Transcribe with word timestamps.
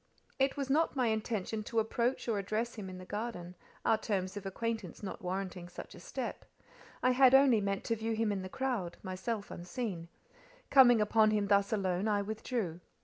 It 0.39 0.57
was, 0.57 0.67
not 0.67 0.95
my 0.95 1.09
intention 1.09 1.61
to 1.65 1.77
approach 1.79 2.27
or 2.27 2.39
address 2.39 2.73
him 2.73 2.89
in 2.89 2.97
the 2.97 3.05
garden, 3.05 3.53
our 3.85 3.99
terms 3.99 4.35
of 4.35 4.47
acquaintance 4.47 5.03
not 5.03 5.21
warranting 5.21 5.69
such 5.69 5.93
a 5.93 5.99
step; 5.99 6.43
I 7.03 7.11
had 7.11 7.35
only 7.35 7.61
meant 7.61 7.83
to 7.83 7.95
view 7.95 8.13
him 8.15 8.31
in 8.31 8.41
the 8.41 8.49
crowd—myself 8.49 9.51
unseen: 9.51 10.07
coming 10.71 11.01
upon 11.01 11.29
him 11.29 11.49
thus 11.49 11.71
alone, 11.71 12.07
I 12.07 12.23
withdrew. 12.23 12.79